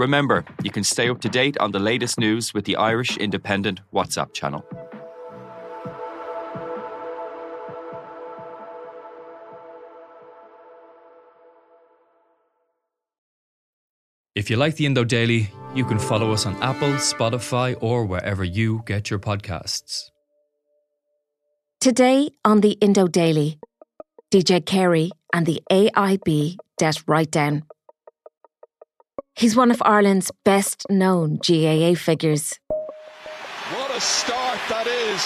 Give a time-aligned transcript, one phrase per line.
[0.00, 3.82] Remember, you can stay up to date on the latest news with the Irish Independent
[3.92, 4.64] WhatsApp channel.
[14.34, 18.42] If you like the Indo Daily, you can follow us on Apple, Spotify, or wherever
[18.42, 20.08] you get your podcasts.
[21.78, 23.58] Today on the Indo Daily,
[24.32, 27.64] DJ Carey and the AIB debt write down.
[29.40, 32.60] He's one of Ireland's best known GAA figures.
[33.72, 35.16] What a start that is.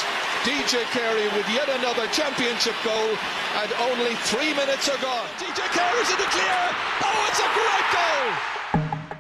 [0.47, 3.11] DJ Carey with yet another championship goal,
[3.59, 5.27] and only three minutes are gone.
[5.43, 6.63] DJ Carey's in the clear.
[7.03, 8.64] Oh, it's a great goal!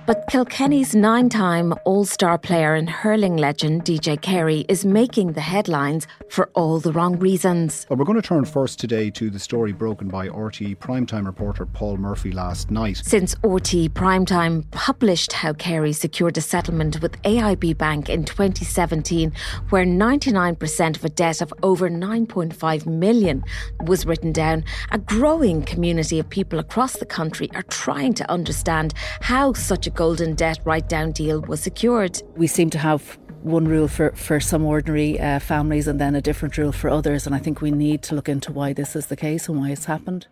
[0.07, 5.41] But Kilkenny's nine time All Star player and hurling legend DJ Carey is making the
[5.41, 7.87] headlines for all the wrong reasons.
[7.89, 11.65] Well, we're going to turn first today to the story broken by RTÉ primetime reporter
[11.65, 12.99] Paul Murphy last night.
[12.99, 19.33] Since RTÉ primetime published how Carey secured a settlement with AIB Bank in 2017,
[19.71, 23.43] where 99% of a debt of over 9.5 million
[23.87, 28.93] was written down, a growing community of people across the country are trying to understand
[29.23, 32.23] how such a golden debt write down deal was secured.
[32.37, 36.21] We seem to have one rule for, for some ordinary uh, families and then a
[36.21, 37.27] different rule for others.
[37.27, 39.71] And I think we need to look into why this is the case and why
[39.71, 40.27] it's happened.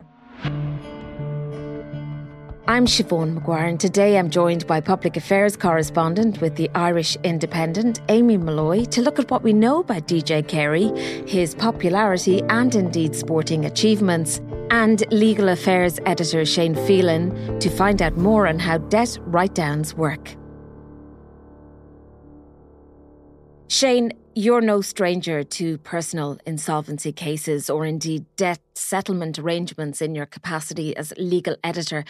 [2.69, 8.01] I'm Siobhan Maguire, and today I'm joined by public affairs correspondent with the Irish Independent,
[8.09, 10.89] Amy Molloy, to look at what we know about DJ Carey,
[11.27, 14.41] his popularity and indeed sporting achievements,
[14.73, 19.95] and legal affairs editor Shane Phelan to find out more on how debt write downs
[19.95, 20.35] work.
[23.69, 30.25] Shane, you're no stranger to personal insolvency cases or indeed debt settlement arrangements in your
[30.25, 32.05] capacity as legal editor.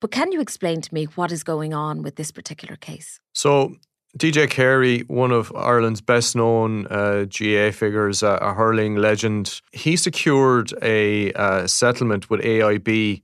[0.00, 3.20] But can you explain to me what is going on with this particular case?
[3.34, 3.76] So,
[4.16, 10.72] DJ Carey, one of Ireland's best known uh, GAA figures, a hurling legend, he secured
[10.82, 13.22] a uh, settlement with AIB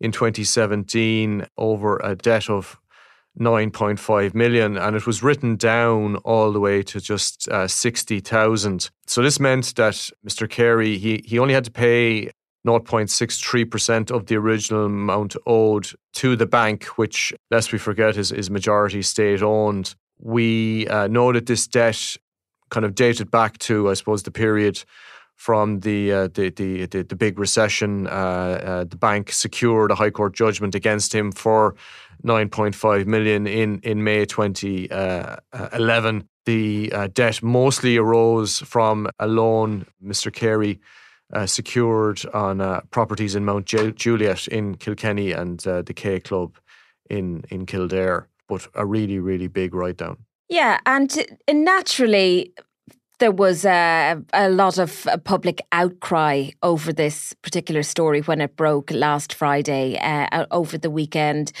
[0.00, 2.78] in 2017 over a debt of
[3.38, 8.90] 9.5 million and it was written down all the way to just uh, 60,000.
[9.06, 10.48] So this meant that Mr.
[10.48, 12.30] Carey, he, he only had to pay
[12.66, 18.50] 0.63% of the original amount owed to the bank, which, lest we forget, is, is
[18.50, 19.94] majority state owned.
[20.18, 22.16] We uh, know that this debt
[22.70, 24.82] kind of dated back to, I suppose, the period
[25.36, 28.06] from the uh, the, the, the, the big recession.
[28.06, 31.76] Uh, uh, the bank secured a high court judgment against him for
[32.24, 36.16] 9.5 million in in May 2011.
[36.16, 40.32] Uh, the uh, debt mostly arose from a loan Mr.
[40.32, 40.80] Carey
[41.44, 42.58] secured on
[42.90, 46.56] properties in Mount Juliet in Kilkenny and the K Club
[47.10, 48.28] in in Kildare.
[48.48, 50.18] But a really really big write down.
[50.48, 51.10] Yeah, and
[51.50, 52.52] naturally,
[53.18, 58.56] there was a, a lot of uh, public outcry over this particular story when it
[58.56, 61.52] broke last Friday uh, over the weekend.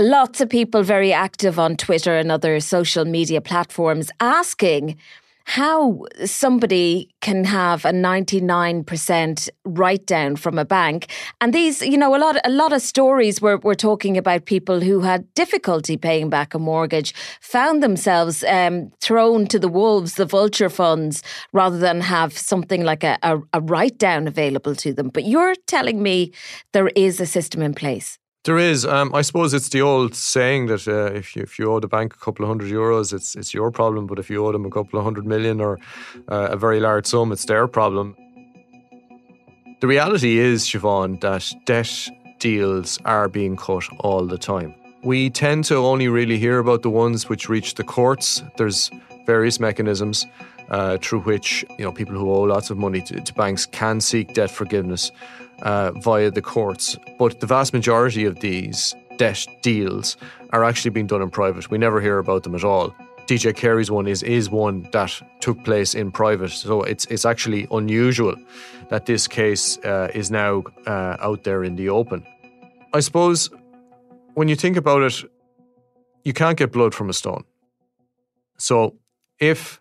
[0.00, 4.96] Lots of people very active on Twitter and other social media platforms asking
[5.44, 11.10] how somebody can have a 99% write down from a bank
[11.40, 14.80] and these you know a lot a lot of stories were we're talking about people
[14.80, 20.26] who had difficulty paying back a mortgage found themselves um, thrown to the wolves the
[20.26, 25.08] vulture funds rather than have something like a, a, a write down available to them.
[25.08, 26.32] But you're telling me
[26.72, 28.84] there is a system in place there is.
[28.84, 31.88] Um, I suppose it's the old saying that uh, if you if you owe the
[31.88, 34.06] bank a couple of hundred euros, it's it's your problem.
[34.06, 35.78] But if you owe them a couple of hundred million or
[36.28, 38.16] uh, a very large sum, it's their problem.
[39.80, 42.08] The reality is, Siobhan, that debt
[42.38, 44.74] deals are being cut all the time.
[45.04, 48.42] We tend to only really hear about the ones which reach the courts.
[48.56, 48.90] There's
[49.26, 50.26] various mechanisms
[50.70, 54.00] uh, through which you know people who owe lots of money to, to banks can
[54.00, 55.12] seek debt forgiveness
[55.62, 56.96] uh, via the courts.
[57.18, 60.16] But the vast majority of these debt deals
[60.50, 61.70] are actually being done in private.
[61.70, 62.94] We never hear about them at all.
[63.26, 67.68] DJ Carey's one is is one that took place in private, so it's it's actually
[67.70, 68.34] unusual
[68.90, 72.26] that this case uh, is now uh, out there in the open.
[72.92, 73.48] I suppose
[74.34, 75.24] when you think about it,
[76.24, 77.44] you can't get blood from a stone.
[78.58, 78.96] So
[79.38, 79.80] if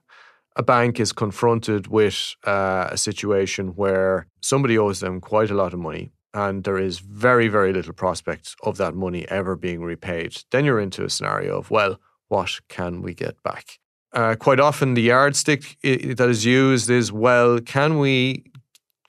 [0.55, 5.73] a bank is confronted with uh, a situation where somebody owes them quite a lot
[5.73, 10.43] of money and there is very, very little prospect of that money ever being repaid,
[10.51, 11.99] then you're into a scenario of, well,
[12.29, 13.79] what can we get back?
[14.13, 18.43] Uh, quite often, the yardstick that is used is, well, can we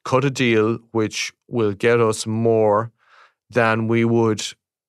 [0.05, 2.93] cut a deal which will get us more
[3.51, 4.43] than we would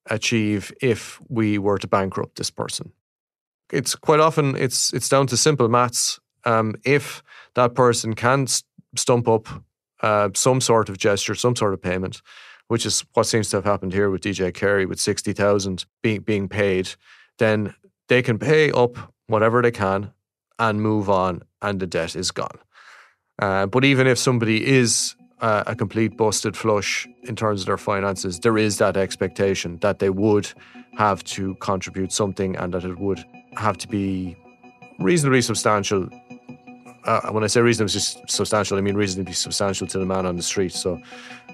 [0.10, 2.92] achieve if we were to bankrupt this person?
[3.72, 6.20] It's quite often it's it's down to simple maths.
[6.46, 7.24] Um, if
[7.56, 8.48] that person can
[8.96, 9.48] stump up
[10.02, 12.22] uh, some sort of gesture, some sort of payment,
[12.68, 16.48] which is what seems to have happened here with DJ Carey with 60,000 being, being
[16.48, 16.90] paid,
[17.40, 17.74] then
[18.10, 20.12] they can pay up whatever they can
[20.60, 22.60] and move on, and the debt is gone.
[23.42, 27.78] Uh, but even if somebody is uh, a complete busted flush in terms of their
[27.78, 30.48] finances, there is that expectation that they would
[30.98, 33.24] have to contribute something and that it would
[33.58, 34.38] have to be
[35.00, 36.08] reasonably substantial
[37.06, 40.44] uh, when I say reasonably substantial, I mean reasonably substantial to the man on the
[40.44, 40.74] street.
[40.74, 41.02] So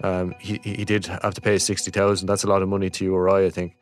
[0.03, 2.27] um, he he did have to pay sixty thousand.
[2.27, 3.75] That's a lot of money to you or I, I think.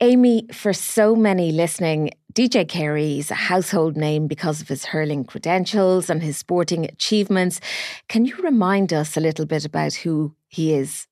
[0.00, 5.24] Amy, for so many listening, DJ Carey is a household name because of his hurling
[5.24, 7.60] credentials and his sporting achievements.
[8.08, 11.08] Can you remind us a little bit about who he is?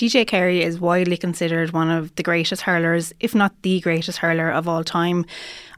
[0.00, 4.50] DJ Carey is widely considered one of the greatest hurlers, if not the greatest hurler
[4.50, 5.26] of all time.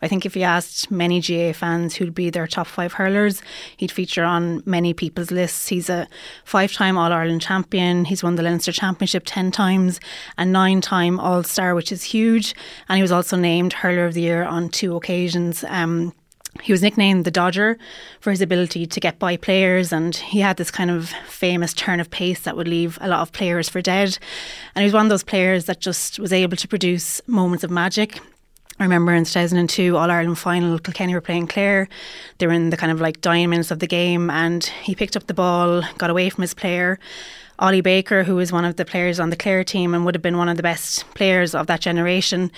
[0.01, 3.43] I think if you asked many GAA fans who'd be their top five hurlers,
[3.79, 5.67] he'd feature on many people's lists.
[5.67, 6.07] He's a
[6.45, 9.99] five time All Ireland champion, he's won the Leinster Championship 10 times,
[10.39, 12.55] a nine time All Star, which is huge.
[12.89, 15.65] And he was also named Hurler of the Year on two occasions.
[15.67, 16.13] Um,
[16.61, 17.79] he was nicknamed the Dodger
[18.21, 21.99] for his ability to get by players, and he had this kind of famous turn
[21.99, 24.19] of pace that would leave a lot of players for dead.
[24.75, 27.71] And he was one of those players that just was able to produce moments of
[27.71, 28.21] magic.
[28.79, 31.89] I remember in 2002 All Ireland final, Kilkenny were playing Clare.
[32.39, 35.17] They were in the kind of like dying minutes of the game, and he picked
[35.17, 36.99] up the ball, got away from his player.
[37.59, 40.23] Ollie Baker, who was one of the players on the Clare team and would have
[40.23, 42.51] been one of the best players of that generation,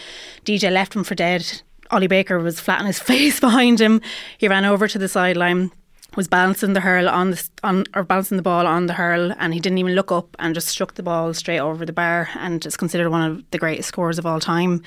[0.44, 4.00] DJ left him for dead Ollie Baker was flat on his face behind him.
[4.38, 5.70] He ran over to the sideline,
[6.16, 9.54] was balancing the hurl on the on or balancing the ball on the hurl, and
[9.54, 12.64] he didn't even look up and just struck the ball straight over the bar, and
[12.64, 14.82] is considered one of the greatest scorers of all time.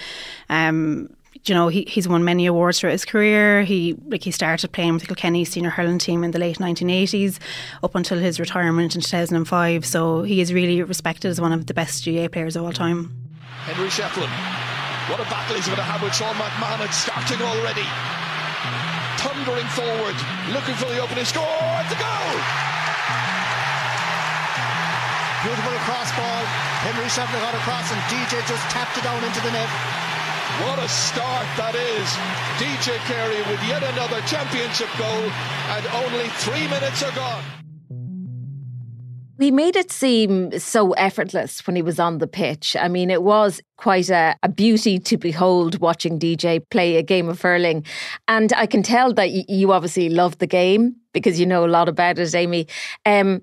[0.50, 1.10] Um,
[1.46, 3.64] you know, he, he's won many awards throughout his career.
[3.64, 7.40] He like he started playing with the Kilkenny senior hurling team in the late 1980s,
[7.84, 9.86] up until his retirement in 2005.
[9.86, 13.14] So he is really respected as one of the best GAA players of all time.
[13.66, 14.67] Henry Shefflin
[15.08, 16.84] what a battle he's going to have with Sean McMahon.
[16.84, 17.88] It's starting already.
[19.24, 20.18] Thundering forward,
[20.52, 21.72] looking for the opening score.
[21.88, 22.36] The goal!
[25.48, 26.44] Beautiful cross ball.
[26.84, 29.70] Henry Shefflin got across and DJ just tapped it down into the net.
[30.66, 32.08] What a start that is.
[32.60, 35.30] DJ Carey with yet another championship goal,
[35.76, 37.57] and only three minutes are gone.
[39.40, 42.76] He made it seem so effortless when he was on the pitch.
[42.80, 47.30] I mean, it was quite a, a, beauty to behold watching DJ play a game
[47.30, 47.86] of hurling.
[48.28, 51.88] And I can tell that you obviously love the game because you know a lot
[51.88, 52.68] about it, Amy.
[53.06, 53.42] Um,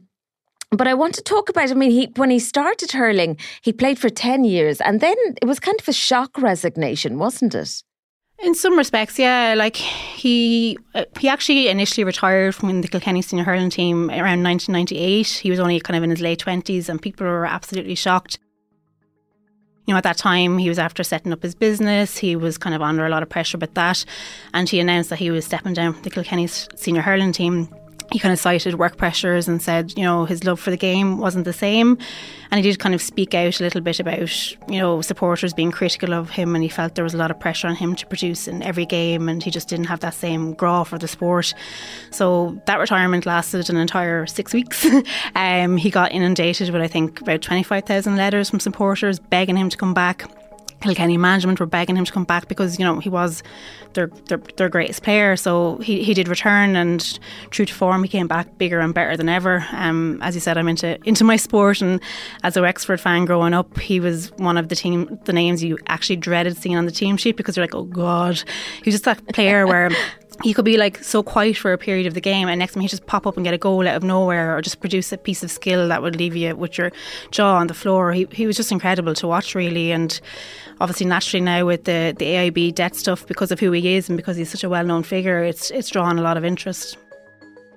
[0.70, 1.70] but I want to talk about.
[1.70, 5.46] I mean, he when he started hurling, he played for ten years, and then it
[5.46, 7.82] was kind of a shock resignation, wasn't it?
[8.42, 9.54] In some respects, yeah.
[9.56, 15.28] Like he uh, he actually initially retired from the Kilkenny senior hurling team around 1998.
[15.28, 18.38] He was only kind of in his late twenties, and people were absolutely shocked.
[19.86, 22.16] You know, at that time, he was after setting up his business.
[22.16, 24.04] He was kind of under a lot of pressure with that,
[24.52, 27.68] and he announced that he was stepping down from the Kilkenny senior hurling team
[28.12, 31.18] he kind of cited work pressures and said, you know, his love for the game
[31.18, 31.98] wasn't the same.
[32.50, 35.72] And he did kind of speak out a little bit about, you know, supporters being
[35.72, 38.06] critical of him and he felt there was a lot of pressure on him to
[38.06, 41.54] produce in every game and he just didn't have that same grá for the sport.
[42.10, 44.86] So that retirement lasted an entire six weeks.
[45.34, 49.76] um, he got inundated with, I think, about 25,000 letters from supporters begging him to
[49.76, 50.30] come back.
[50.84, 53.42] Kilkenny management were begging him to come back because you know he was
[53.94, 55.34] their their, their greatest player.
[55.34, 57.18] So he, he did return and
[57.50, 59.66] true to form, he came back bigger and better than ever.
[59.72, 62.02] Um, as you said, I'm into into my sport, and
[62.42, 65.78] as a Wexford fan growing up, he was one of the team the names you
[65.86, 68.42] actually dreaded seeing on the team sheet because you're like, oh god,
[68.82, 69.90] he was just that player where
[70.42, 72.80] he could be like so quiet for a period of the game and next time
[72.80, 75.18] he'd just pop up and get a goal out of nowhere or just produce a
[75.18, 76.90] piece of skill that would leave you with your
[77.30, 78.12] jaw on the floor.
[78.12, 80.20] He, he was just incredible to watch really and
[80.80, 84.16] obviously naturally now with the, the AIB debt stuff because of who he is and
[84.16, 86.96] because he's such a well known figure it's it's drawn a lot of interest.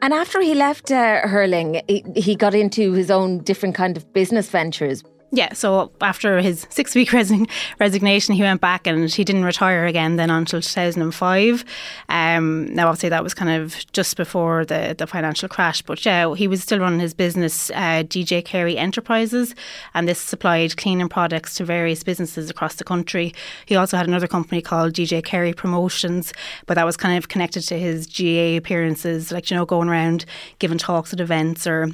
[0.02, 4.14] And after he left uh, hurling, he, he got into his own different kind of
[4.14, 5.04] business ventures.
[5.32, 7.48] Yeah, so after his six week resign-
[7.80, 11.66] resignation, he went back and he didn't retire again then until 2005.
[12.08, 16.34] Um, now, obviously, that was kind of just before the, the financial crash, but yeah,
[16.34, 19.54] he was still running his business, uh, DJ Carey Enterprises,
[19.94, 23.34] and this supplied cleaning products to various businesses across the country.
[23.66, 26.32] He also had another company called DJ Carey Promotions,
[26.68, 30.24] but that was kind of connected to his GAA appearances, like, you know, going around
[30.60, 31.90] giving talks at events or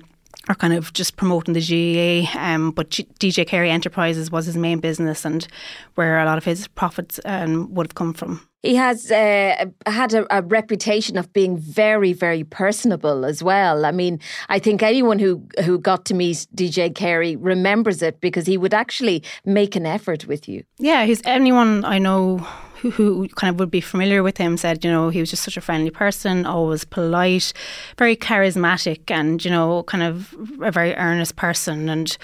[0.49, 2.39] are kind of just promoting the GAA.
[2.39, 5.47] Um, but G- DJ Carey Enterprises was his main business and
[5.95, 8.47] where a lot of his profits um, would have come from.
[8.61, 13.85] He has uh, had a, a, reputation of being very, very personable as well.
[13.85, 18.45] I mean, I think anyone who, who got to meet DJ Carey remembers it because
[18.45, 20.63] he would actually make an effort with you.
[20.77, 22.47] Yeah, he's anyone I know
[22.91, 25.57] who, kind of would be familiar with him said, you know, he was just such
[25.57, 27.53] a friendly person, always polite,
[27.97, 31.89] very charismatic, and you know, kind of a very earnest person.
[31.89, 32.15] And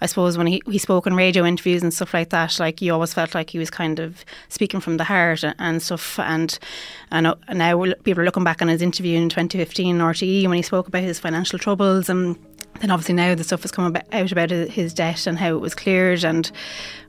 [0.00, 2.92] I suppose when he, he spoke in radio interviews and stuff like that, like you
[2.92, 6.18] always felt like he was kind of speaking from the heart and stuff.
[6.18, 6.58] And
[7.10, 10.62] and uh, now people are looking back on his interview in 2015 RTE when he
[10.62, 12.36] spoke about his financial troubles and
[12.80, 15.74] then obviously now the stuff has come out about his debt and how it was
[15.74, 16.50] cleared and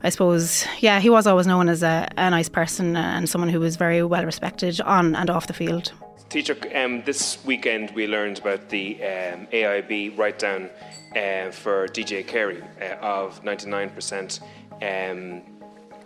[0.02, 3.60] I suppose yeah he was always known as a, a nice person and someone who
[3.60, 5.92] was very well respected on and off the field.
[6.28, 10.70] Teacher, um, this weekend we learned about the um, AIB write down
[11.16, 14.40] uh, for DJ Carey uh, of 99%,
[14.80, 15.42] um,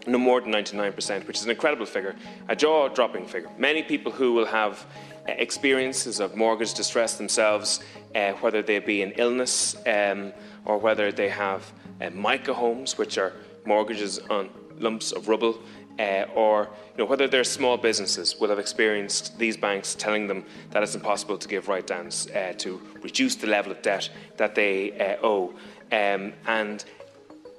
[0.07, 2.15] no more than 99%, which is an incredible figure,
[2.49, 3.51] a jaw dropping figure.
[3.59, 4.87] Many people who will have
[5.29, 7.81] uh, experiences of mortgage distress themselves
[8.15, 10.33] uh, whether they be an illness um,
[10.65, 13.33] or whether they have uh, mica homes, which are
[13.65, 15.59] mortgages on lumps of rubble,
[15.99, 20.45] uh, or you know, whether they're small businesses will have experienced these banks telling them
[20.71, 24.55] that it's impossible to give write downs uh, to reduce the level of debt that
[24.55, 25.55] they uh, owe.
[25.93, 26.85] Um, and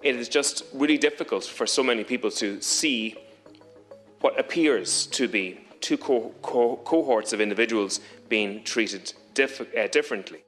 [0.05, 3.15] it is just really difficult for so many people to see
[4.21, 10.43] what appears to be two co- co- cohorts of individuals being treated uh, differently.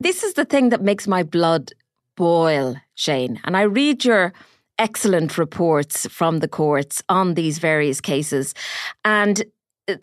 [0.00, 1.72] This is the thing that makes my blood
[2.16, 3.40] boil, Shane.
[3.44, 4.32] And I read your
[4.78, 8.52] excellent reports from the courts on these various cases.
[9.04, 9.44] And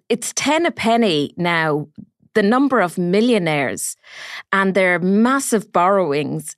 [0.08, 1.90] it's 10 a penny now,
[2.34, 3.98] the number of millionaires
[4.54, 6.56] and their massive borrowings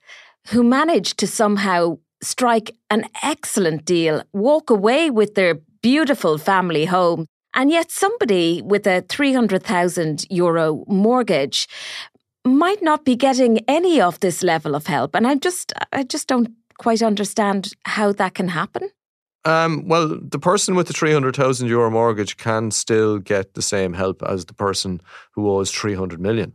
[0.48, 7.25] who managed to somehow strike an excellent deal, walk away with their beautiful family home.
[7.53, 11.67] And yet, somebody with a 300,000 euro mortgage
[12.46, 15.15] might not be getting any of this level of help.
[15.15, 18.89] And I just, I just don't quite understand how that can happen.
[19.46, 24.22] Um, well, the person with the 300,000 euro mortgage can still get the same help
[24.24, 26.53] as the person who owes 300 million.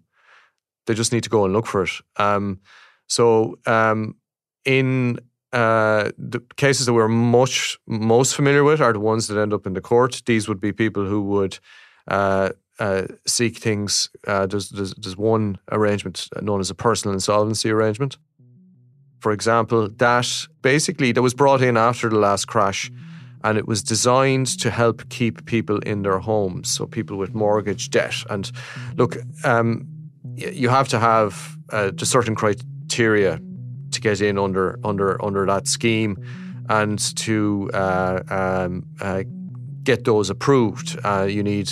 [0.86, 1.90] They just need to go and look for it.
[2.16, 2.60] Um,
[3.06, 4.16] so, um,
[4.64, 5.18] in
[5.54, 9.66] uh, the cases that we're much most familiar with are the ones that end up
[9.66, 10.23] in the court.
[10.26, 11.61] These would be people who would
[12.08, 14.11] uh, uh, seek things.
[14.26, 18.16] Uh, there's, there's, there's one arrangement known as a personal insolvency arrangement.
[19.20, 22.90] For example, that basically that was brought in after the last crash,
[23.44, 27.90] and it was designed to help keep people in their homes, so people with mortgage
[27.90, 28.16] debt.
[28.28, 28.50] And
[28.96, 29.87] look, um,
[30.37, 36.16] you have to have uh, certain criteria to get in under under under that scheme,
[36.68, 39.22] and to uh, um, uh,
[39.82, 41.70] get those approved, uh, you need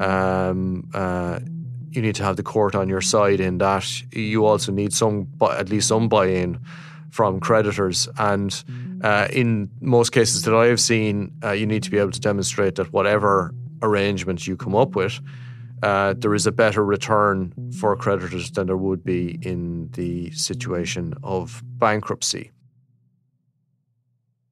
[0.00, 1.38] um, uh,
[1.90, 3.86] you need to have the court on your side in that.
[4.12, 6.58] You also need some, at least some buy-in
[7.10, 8.64] from creditors, and
[9.02, 12.20] uh, in most cases that I have seen, uh, you need to be able to
[12.20, 15.20] demonstrate that whatever arrangement you come up with,
[15.84, 21.12] uh, there is a better return for creditors than there would be in the situation
[21.22, 22.50] of bankruptcy.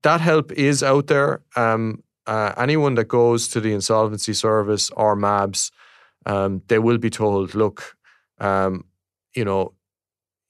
[0.03, 1.41] That help is out there.
[1.57, 5.71] Um, uh, anyone that goes to the insolvency service or MABS,
[6.27, 7.97] um, they will be told, look,
[8.39, 8.85] um,
[9.35, 9.73] you know,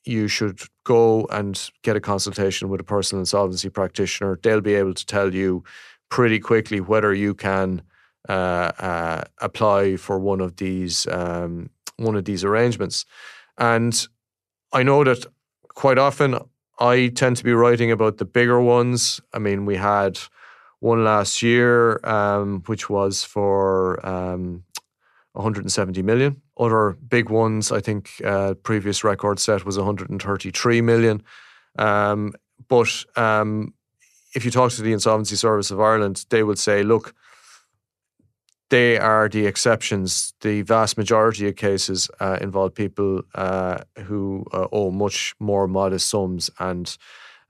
[0.05, 4.37] you should go and get a consultation with a personal insolvency practitioner.
[4.43, 5.63] They'll be able to tell you
[6.09, 7.83] pretty quickly whether you can
[8.29, 13.05] uh, uh, apply for one of these um, one of these arrangements.
[13.59, 14.07] And
[14.73, 15.27] I know that
[15.69, 16.39] quite often
[16.79, 19.21] I tend to be writing about the bigger ones.
[19.33, 20.19] I mean, we had
[20.81, 24.65] one last year, um, which was for um,
[25.33, 26.43] 170 million.
[26.59, 31.23] Other big ones, I think, uh, previous record set was 133 million.
[31.79, 32.35] Um,
[32.69, 33.75] but um,
[34.35, 37.15] if you talk to the Insolvency Service of Ireland, they will say, look,
[38.73, 40.33] they are the exceptions.
[40.41, 46.09] The vast majority of cases uh, involve people uh, who uh, owe much more modest
[46.09, 46.97] sums and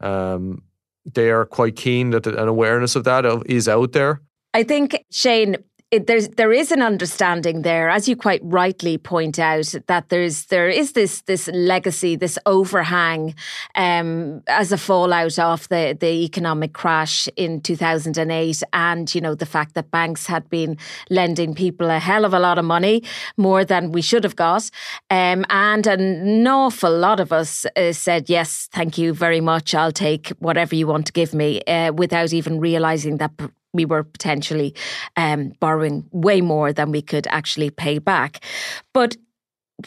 [0.00, 0.64] um,
[1.04, 4.20] they are quite keen that an awareness of that is out there.
[4.52, 5.56] I think Shane,
[5.92, 10.46] it, there's there is an understanding there, as you quite rightly point out, that there's
[10.46, 13.34] there is this this legacy, this overhang,
[13.74, 19.14] um, as a fallout of the the economic crash in two thousand and eight, and
[19.14, 20.78] you know the fact that banks had been
[21.10, 23.02] lending people a hell of a lot of money,
[23.36, 24.70] more than we should have got,
[25.10, 29.92] um, and an awful lot of us uh, said yes, thank you very much, I'll
[29.92, 33.32] take whatever you want to give me, uh, without even realizing that
[33.72, 34.74] we were potentially
[35.16, 38.44] um, borrowing way more than we could actually pay back.
[38.92, 39.16] But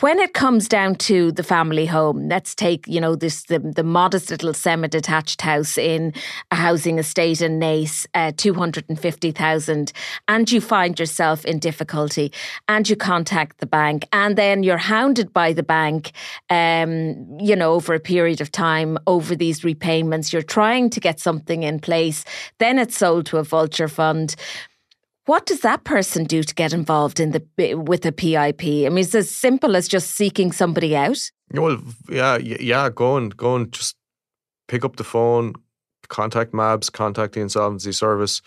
[0.02, 3.84] when it comes down to the family home, let's take you know this the, the
[3.84, 6.14] modest little semi-detached house in
[6.52, 9.92] a housing estate in Naas, uh, two hundred and fifty thousand,
[10.28, 12.32] and you find yourself in difficulty,
[12.68, 16.12] and you contact the bank, and then you're hounded by the bank,
[16.50, 20.34] um, you know, over a period of time over these repayments.
[20.34, 22.26] You're trying to get something in place,
[22.60, 24.36] then it's sold to a vulture fund
[25.26, 28.64] what does that person do to get involved in the with a PIP?
[28.64, 31.20] I mean, it's as simple as just seeking somebody out.
[31.52, 32.90] Well, yeah, yeah.
[32.90, 33.96] Go and go and just
[34.68, 35.54] pick up the phone,
[36.08, 38.42] contact MABS, contact the insolvency service.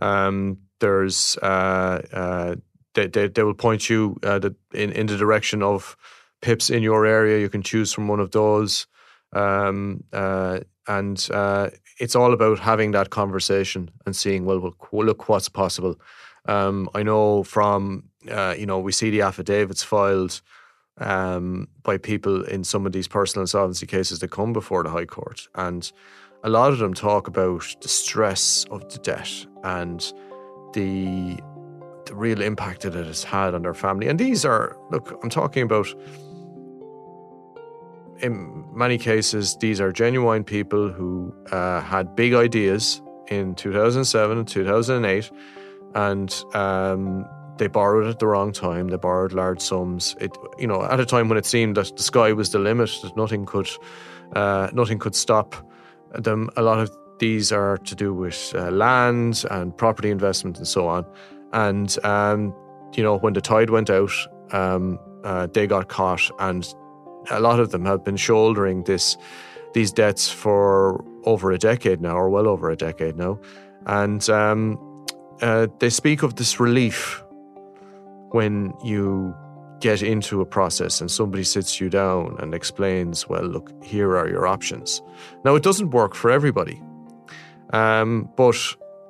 [0.00, 2.56] Um, there's uh, uh,
[2.94, 4.40] they, they, they will point you uh,
[4.74, 5.96] in in the direction of
[6.42, 7.40] PIPs in your area.
[7.40, 8.86] You can choose from one of those,
[9.32, 15.28] um, uh, and uh, it's all about having that conversation and seeing well, look, look
[15.28, 16.00] what's possible.
[16.46, 20.40] Um, I know from uh, you know we see the affidavits filed
[20.98, 25.06] um, by people in some of these personal insolvency cases that come before the High
[25.06, 25.90] Court, and
[26.44, 30.12] a lot of them talk about the stress of the debt and
[30.72, 31.38] the
[32.06, 34.08] the real impact that it has had on their family.
[34.08, 35.88] And these are look, I'm talking about.
[38.20, 44.48] In many cases, these are genuine people who uh, had big ideas in 2007 and
[44.48, 45.30] 2008
[45.94, 47.26] and um,
[47.58, 48.88] they borrowed at the wrong time.
[48.88, 50.16] They borrowed large sums.
[50.20, 52.90] It, you know, at a time when it seemed that the sky was the limit,
[53.02, 53.68] that nothing could,
[54.34, 55.54] uh, nothing could stop
[56.12, 56.50] them.
[56.56, 60.86] A lot of these are to do with uh, land and property investment and so
[60.86, 61.04] on.
[61.52, 62.54] And um,
[62.94, 64.12] you know, when the tide went out,
[64.52, 66.72] um, uh, they got caught, and
[67.30, 69.16] a lot of them have been shouldering this
[69.74, 73.38] these debts for over a decade now, or well over a decade now.
[73.86, 75.06] And um,
[75.42, 77.22] uh, they speak of this relief
[78.30, 79.34] when you
[79.80, 84.28] get into a process and somebody sits you down and explains, well, look, here are
[84.28, 85.02] your options.
[85.44, 86.82] Now, it doesn't work for everybody,
[87.72, 88.56] um, but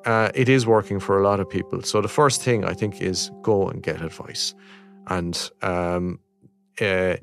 [0.05, 1.83] uh, it is working for a lot of people.
[1.83, 4.55] So, the first thing I think is go and get advice.
[5.07, 6.21] And um,
[6.81, 7.17] uh,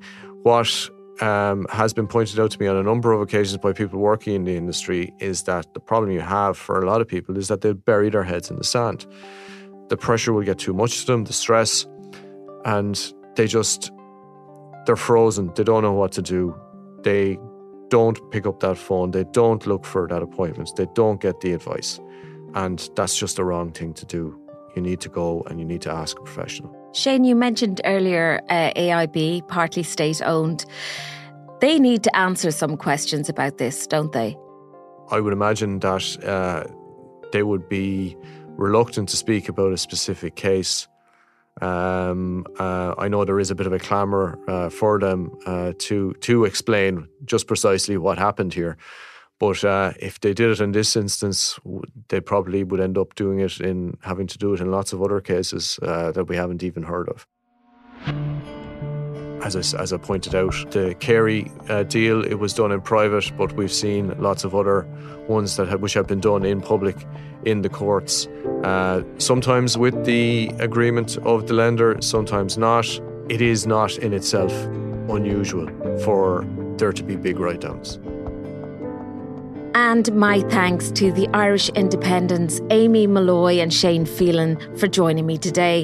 [0.46, 4.00] what um, has been pointed out to me on a number of occasions by people
[4.00, 7.36] working in the industry is that the problem you have for a lot of people
[7.36, 9.08] is that they bury their heads in the sand.
[9.90, 11.88] The pressure will get too much to them, the stress,
[12.64, 13.92] and they just
[14.86, 15.52] they're frozen.
[15.56, 16.56] They don't know what to do.
[17.02, 17.40] They
[17.90, 19.10] don't pick up that phone.
[19.10, 20.70] They don't look for that appointment.
[20.76, 22.00] They don't get the advice.
[22.54, 24.40] And that's just the wrong thing to do.
[24.76, 26.85] You need to go and you need to ask a professional.
[26.96, 30.64] Shane, you mentioned earlier uh, AIB, partly state owned.
[31.60, 34.38] They need to answer some questions about this, don't they?
[35.12, 36.64] I would imagine that uh,
[37.34, 38.16] they would be
[38.56, 40.88] reluctant to speak about a specific case.
[41.62, 45.74] Um, uh, I know there is a bit of a clamour uh, for them uh,
[45.80, 48.78] to to explain just precisely what happened here.
[49.40, 51.60] But uh, if they did it in this instance,
[52.08, 55.02] they probably would end up doing it in having to do it in lots of
[55.02, 57.28] other cases uh, that we haven't even heard of.
[59.44, 63.32] As I, as I pointed out, the Carey uh, deal it was done in private,
[63.38, 64.88] but we've seen lots of other
[65.28, 66.96] ones that have, which have been done in public
[67.44, 68.28] in the courts.
[68.64, 72.88] Uh, sometimes with the agreement of the lender, sometimes not.
[73.30, 74.52] It is not in itself
[75.10, 75.68] unusual
[76.00, 78.00] for there to be big write downs.
[79.76, 85.38] And my thanks to the Irish Independents, Amy Molloy and Shane Phelan, for joining me
[85.38, 85.84] today.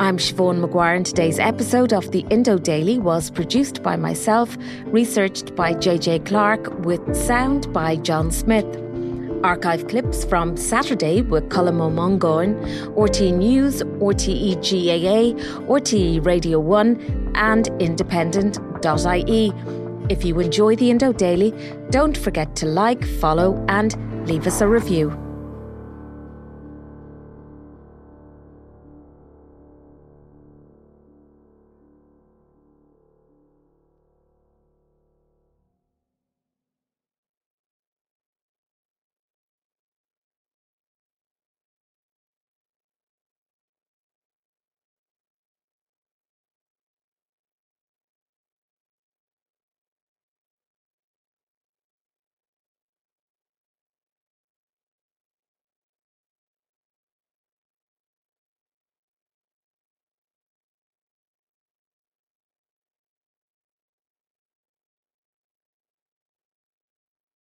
[0.00, 4.56] I'm Siobhan Maguire, and today's episode of the Indo Daily was produced by myself,
[4.86, 8.64] researched by JJ Clark, with sound by John Smith.
[9.44, 12.58] Archive clips from Saturday with Colm Mongáin,
[12.94, 19.52] RTE News, RTE GAA, RTE Radio 1, and independent.ie.
[20.08, 21.52] If you enjoy the Indo Daily,
[21.90, 23.94] don't forget to like, follow, and
[24.28, 25.29] leave us a review.